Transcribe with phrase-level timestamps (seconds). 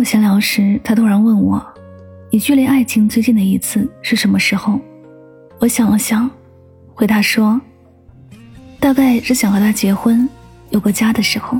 [0.00, 1.62] 和朋友闲聊时，他突然问我
[2.32, 4.80] ：“你距离爱情最近的一次是什么时候？”
[5.60, 6.30] 我想了想，
[6.94, 7.60] 回答说
[8.80, 10.26] ：“大概是想和他结婚，
[10.70, 11.58] 有个家的时候。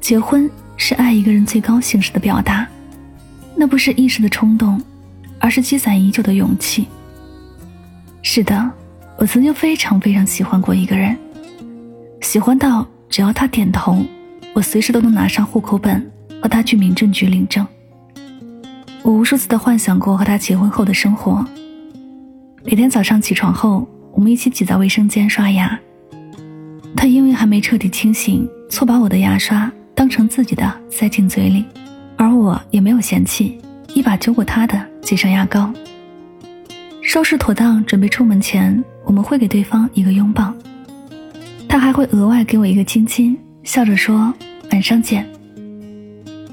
[0.00, 2.64] 结婚是爱一个人最高形式的表达，
[3.56, 4.80] 那不是一时的冲动，
[5.40, 6.86] 而是积攒已久的勇气。
[8.22, 8.70] 是的，
[9.18, 11.18] 我曾经非常非常喜欢过一个人，
[12.20, 14.00] 喜欢到只要他点头，
[14.54, 16.08] 我随时都能拿上户口本。”
[16.40, 17.66] 和他去民政局领证。
[19.02, 21.44] 我无数次的幻想过和他结婚后的生活。
[22.64, 25.78] 每天早上起床后，我们一起挤在卫生间刷牙。
[26.96, 31.64] 他因为还没彻底清醒，错把我的牙刷当成自己的塞进嘴里，
[32.16, 33.58] 而我也没有嫌弃，
[33.94, 35.72] 一把揪过他的，挤上牙膏。
[37.00, 40.52] 收拾妥当，准备出门前，我们会给对方一个拥抱。
[41.68, 44.34] 他还会额外给我一个亲亲，笑着说
[44.72, 45.26] ：“晚上见。”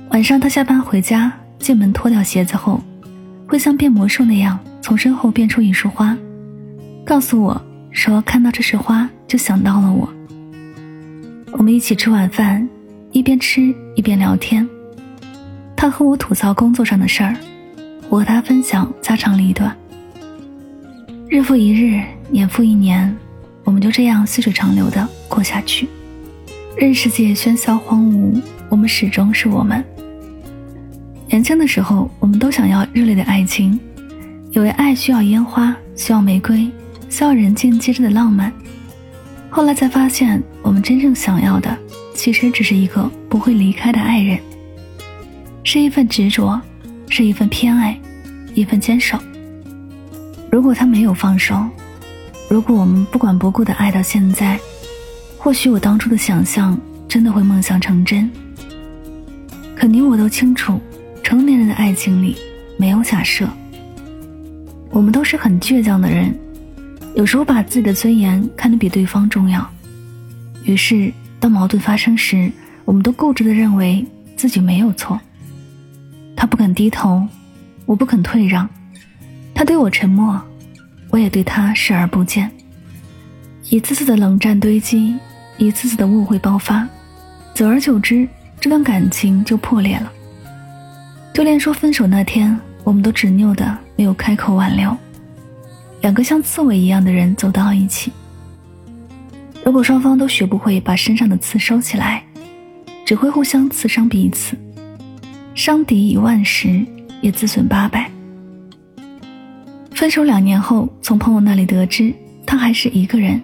[0.09, 2.81] 晚上，他下班回家，进门脱掉鞋子后，
[3.47, 6.17] 会像变魔术那样从身后变出一束花，
[7.05, 10.09] 告诉我说看到这束花就想到了我。
[11.51, 12.67] 我们一起吃晚饭，
[13.11, 14.67] 一边吃一边聊天。
[15.75, 17.35] 他和我吐槽工作上的事儿，
[18.09, 19.75] 我和他分享家长里短。
[21.29, 23.15] 日复一日，年复一年，
[23.65, 25.87] 我们就这样细水长流的过下去。
[26.75, 29.83] 任世界喧嚣荒芜，我们始终是我们。
[31.27, 33.77] 年轻的时候，我们都想要热烈的爱情，
[34.51, 36.71] 以为爱需要烟花，需要玫瑰，
[37.09, 38.51] 需要人尽皆知的浪漫。
[39.49, 41.77] 后来才发现，我们真正想要的，
[42.15, 44.39] 其实只是一个不会离开的爱人，
[45.65, 46.59] 是一份执着，
[47.09, 47.99] 是一份偏爱，
[48.53, 49.19] 一份坚守。
[50.49, 51.61] 如果他没有放手，
[52.49, 54.57] 如果我们不管不顾的爱到现在，
[55.37, 58.31] 或许我当初的想象真的会梦想成真。
[59.75, 60.79] 可你我都清楚。
[61.27, 62.37] 成年人的爱情里
[62.77, 63.45] 没有假设，
[64.89, 66.33] 我们都是很倔强的人，
[67.15, 69.69] 有时候把自己的尊严看得比对方重要。
[70.63, 72.49] 于是，当矛盾发生时，
[72.85, 74.07] 我们都固执的认为
[74.37, 75.19] 自己没有错。
[76.33, 77.27] 他不肯低头，
[77.85, 78.65] 我不肯退让，
[79.53, 80.41] 他对我沉默，
[81.09, 82.49] 我也对他视而不见。
[83.69, 85.13] 一次次的冷战堆积，
[85.57, 86.87] 一次次的误会爆发，
[87.53, 88.25] 久而久之，
[88.61, 90.13] 这段感情就破裂了。
[91.37, 94.97] 就连说分手那天，我们都执拗的没有开口挽留。
[96.01, 98.11] 两个像刺猬一样的人走到一起，
[99.63, 102.23] 如果双方都学不会把身上的刺收起来，
[103.05, 104.57] 只会互相刺伤彼此，
[105.53, 106.83] 伤敌一万时，
[107.21, 108.09] 也自损八百。
[109.91, 112.11] 分手两年后，从朋友那里得知
[112.47, 113.39] 他还是一个人，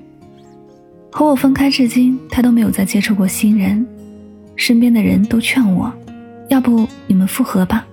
[1.12, 3.86] 和我分开至今，他都没有再接触过新人，
[4.56, 5.94] 身边的人都劝我。
[6.50, 7.86] 要不你们复合吧？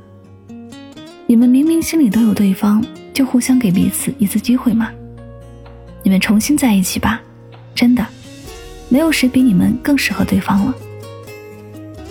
[1.27, 4.91] 你们明明心里都有对方，就互相给彼此一次机会嘛。
[6.03, 7.21] 你们重新在一起吧，
[7.75, 8.05] 真的，
[8.89, 10.75] 没有谁比你们更适合对方了。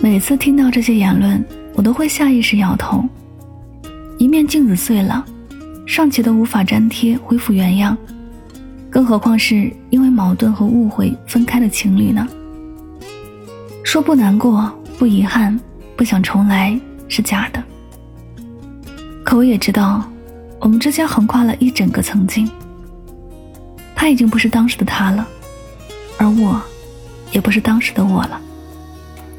[0.00, 3.04] 每次听到这些言论，我都会下意识摇头。
[4.18, 5.24] 一面镜子碎了，
[5.86, 7.96] 尚且都无法粘贴恢复原样，
[8.88, 12.26] 更何况是因为矛盾和误会分开的情侣呢？
[13.84, 15.58] 说不难过，不遗憾。
[16.00, 16.80] 不想重来
[17.10, 17.62] 是假的，
[19.22, 20.02] 可我也知道，
[20.58, 22.50] 我们之间横跨了一整个曾经。
[23.94, 25.28] 他已经不是当时的他了，
[26.16, 26.58] 而我，
[27.32, 28.40] 也不是当时的我了。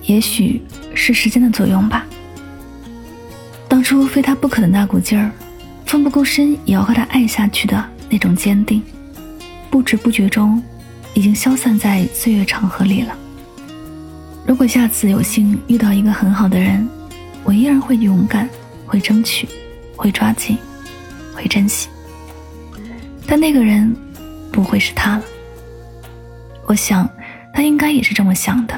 [0.04, 0.62] 也许
[0.94, 2.06] 是时间的作用吧。
[3.68, 5.32] 当初非他不可的那股劲儿，
[5.88, 8.84] 奋不顾身也要和他爱下去的那种坚定，
[9.72, 10.62] 不知不觉中，
[11.16, 13.18] 已经消散在岁月长河里了。
[14.52, 16.86] 如果下次有幸遇到一个很好的人，
[17.46, 18.50] 我依然会勇敢，
[18.86, 19.48] 会争取，
[19.96, 20.58] 会抓紧，
[21.34, 21.88] 会珍惜。
[23.26, 23.96] 但那个人
[24.52, 25.24] 不会是他了。
[26.66, 27.10] 我想，
[27.54, 28.78] 他应该也是这么想的。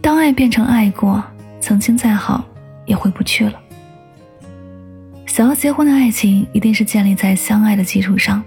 [0.00, 1.22] 当爱变成爱过，
[1.60, 2.42] 曾经再好
[2.86, 3.60] 也回不去了。
[5.26, 8.42] 想要结婚的爱情一定是建立在相爱的基础上，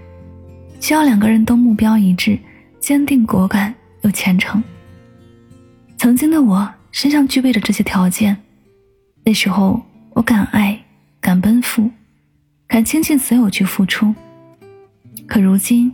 [0.80, 2.36] 需要两个人都目标一致、
[2.80, 4.60] 坚定果敢又虔诚。
[6.02, 8.36] 曾经的我身上具备着这些条件，
[9.22, 9.80] 那时候
[10.14, 10.76] 我敢爱，
[11.20, 11.88] 敢奔赴，
[12.66, 14.12] 敢倾尽所有去付出。
[15.28, 15.92] 可如今，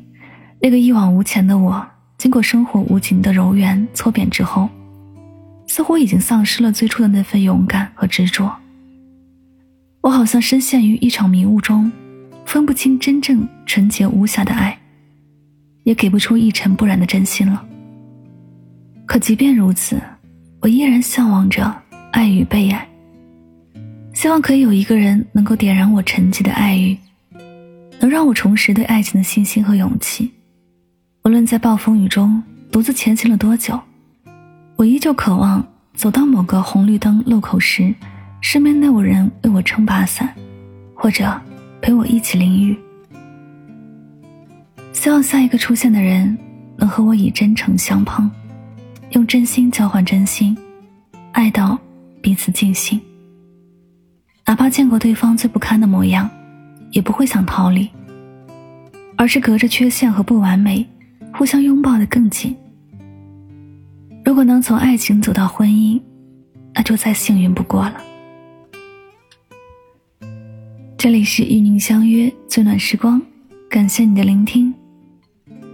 [0.63, 4.71] 那个一往无前的我，经过生活无情的柔圆搓扁之后，
[5.67, 8.51] 似乎已经丧失了最初的那份勇敢和执着。
[10.01, 11.93] 我好像深陷于一场迷雾中，
[12.47, 14.79] 分不清真正纯洁无瑕的爱，
[15.83, 17.68] 也给不出一尘不染的真心了。
[19.09, 19.99] 可即便如此，
[20.61, 21.75] 我依然向往着
[22.13, 22.87] 爱与被爱，
[24.13, 26.97] 希望可以有一个人能够点燃我沉寂的爱欲，
[27.99, 30.31] 能让我重拾对爱情的信心和勇气。
[31.25, 32.41] 无论在暴风雨中
[32.71, 33.81] 独自前行了多久，
[34.77, 37.93] 我依旧渴望走到某个红绿灯路口时。
[38.41, 40.33] 身边能有人为我撑把伞，
[40.95, 41.29] 或者
[41.83, 42.79] 陪我一起淋雨。
[44.93, 46.39] 希望下一个出现的人
[46.77, 48.31] 能和我以真诚相碰，
[49.11, 50.57] 用真心交换真心，
[51.33, 51.79] 爱到
[52.21, 53.01] 彼此尽兴。
[54.47, 56.29] 哪怕见过对方最不堪的模样，
[56.91, 57.89] 也不会想逃离，
[59.17, 60.87] 而是隔着缺陷和不完美，
[61.33, 62.55] 互相拥抱的更紧。
[64.25, 66.01] 如果能从爱情走到婚姻，
[66.75, 67.97] 那就再幸运不过了。
[70.99, 73.23] 这里是与您相约最暖时光，
[73.71, 74.73] 感谢你的聆听。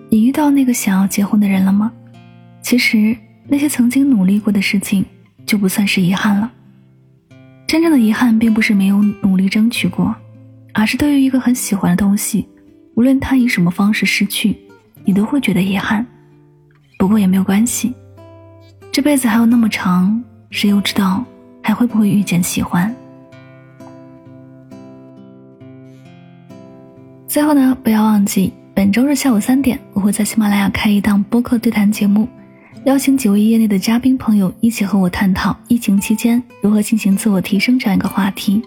[0.09, 1.91] 你遇到那个想要结婚的人了吗？
[2.65, 3.15] 其实
[3.47, 5.05] 那些曾经努力过的事情，
[5.45, 6.51] 就不算是遗憾了。
[7.67, 10.17] 真正的遗憾，并不是没有努力争取过，
[10.73, 12.49] 而是对于一个很喜欢的东西，
[12.95, 14.57] 无论他以什么方式失去，
[15.05, 16.05] 你都会觉得遗憾。
[16.99, 17.93] 不过也没有关系，
[18.91, 20.19] 这辈子还有那么长，
[20.49, 21.23] 谁又知道
[21.63, 22.93] 还会不会遇见喜欢？
[27.29, 32.27] 最后呢，不要忘记本周日下午三点，我会在喜马拉雅开一档播客对谈节目，
[32.85, 38.63] 邀请几位业内的嘉宾朋友一起和我探讨疫情期间如何进行自我提升这样一个话题。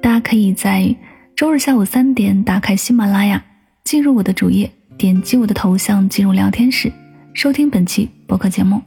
[0.00, 0.94] 大家可以在
[1.36, 3.42] 周日下午三点打开喜马拉雅，
[3.84, 6.90] 进入我的主页，点击我的头像进入聊天室，
[7.34, 8.80] 收听本期播客节目。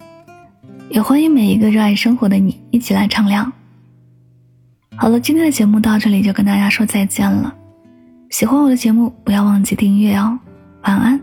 [0.90, 3.50] 也欢迎每一个热爱生活的你一起来畅聊。
[4.96, 7.54] 好了，今天的节目到这里就跟大家说再见了。
[8.32, 10.40] 喜欢我的节目，不要忘记订阅哦。
[10.84, 11.22] 晚安，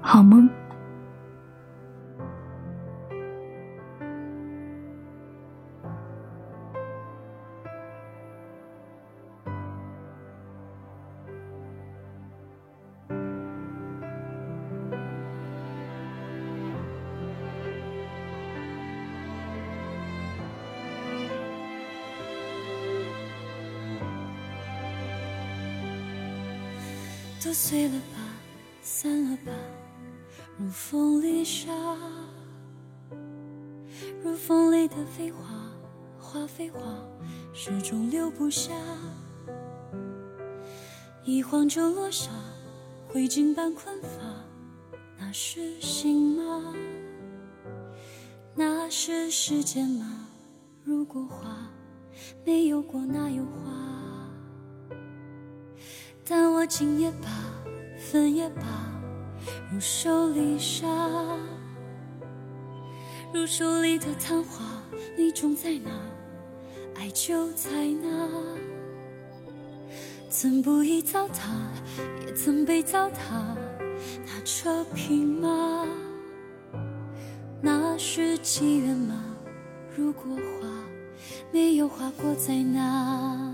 [0.00, 0.50] 好梦。
[27.44, 28.16] 都碎了吧，
[28.80, 29.52] 散了吧，
[30.56, 31.70] 如风里沙，
[34.22, 35.70] 如风里的飞花，
[36.18, 36.80] 花非花，
[37.52, 38.72] 始终留不下。
[41.22, 42.30] 一晃就落下，
[43.08, 44.08] 灰烬般困乏，
[45.18, 46.74] 那是心吗？
[48.54, 50.28] 那是时间吗？
[50.82, 51.70] 如果花
[52.42, 54.03] 没有过，哪有花？
[56.26, 57.28] 但我情也罢，
[57.98, 58.62] 分也罢，
[59.70, 60.86] 如手里沙，
[63.32, 64.82] 如手里的昙花，
[65.18, 65.90] 你种在哪，
[66.96, 67.68] 爱就在
[68.02, 68.28] 哪。
[70.30, 71.50] 曾不易糟蹋，
[72.26, 73.54] 也曾被糟蹋，
[74.26, 75.86] 那扯平吗？
[77.60, 79.22] 那是机缘吗？
[79.94, 80.68] 如果花
[81.52, 83.53] 没有花过，在哪？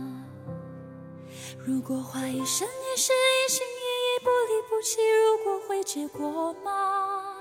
[1.67, 7.37] 如果花一生一世一心一意不离不弃，如果会结果吗？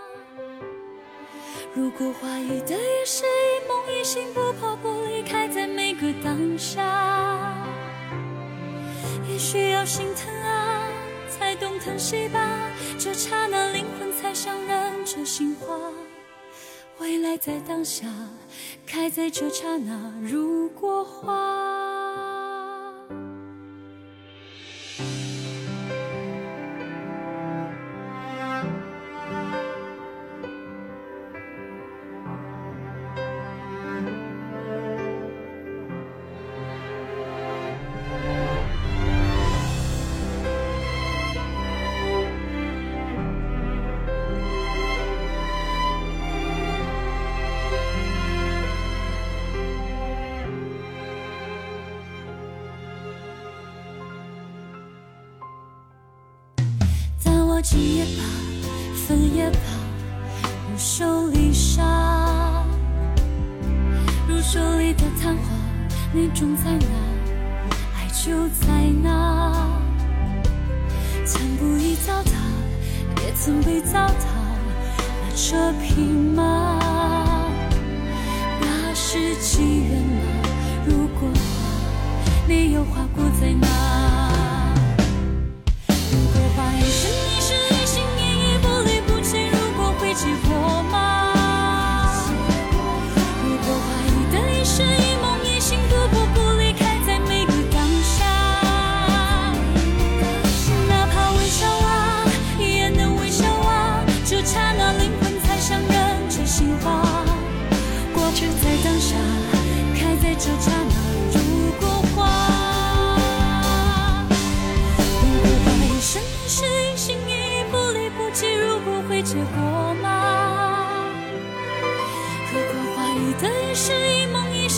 [1.73, 6.83] 如果花一 đời 也是一梦一醒不怕不离开在每个当下，
[9.29, 10.83] 也需要心疼啊，
[11.29, 12.69] 才懂疼惜吧。
[12.99, 15.93] 这刹那灵魂才相认，这心花，
[16.97, 18.05] 未来在当下，
[18.85, 20.13] 开在这刹那。
[20.21, 21.78] 如果花。
[57.59, 58.23] 握紧也罢，
[59.05, 59.59] 分也罢，
[60.71, 62.63] 如手里沙，
[64.29, 65.43] 如手里的昙花，
[66.13, 66.87] 你种在哪，
[67.97, 68.67] 爱就在
[69.03, 69.77] 哪。
[71.25, 72.31] 曾不易糟蹋，
[73.25, 74.23] 也曾被糟蹋，
[75.21, 76.79] 那这匹马，
[78.61, 80.23] 那是机缘吗？
[80.87, 84.08] 如果花没有花过在哪？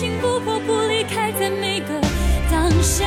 [0.02, 2.02] 情不破不离开在每个
[2.50, 3.06] 当下。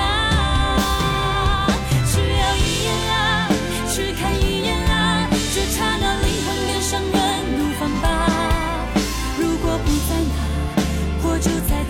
[2.07, 3.49] 只要一眼啊
[3.89, 7.19] 只看一眼啊这刹那灵魂便上了
[7.59, 8.07] 怒放吧。
[9.41, 11.83] 如果不在那我就在